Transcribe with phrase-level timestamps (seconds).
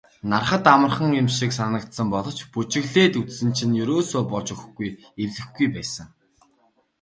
[0.31, 4.89] Hарахад амархан юм шиг санагдсан боловч бүжиглээд үзсэн чинь ерөөсөө болж өгөхгүй
[5.23, 6.07] эвлэхгүй байсан.